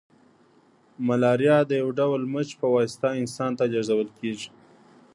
ملاریا 1.07 1.57
د 1.65 1.71
یو 1.81 1.89
ډول 1.99 2.21
مچ 2.33 2.49
په 2.61 2.67
واسطه 2.75 3.07
انسان 3.21 3.51
ته 3.57 3.63
لیږدول 3.71 4.07
کیږي 4.17 4.49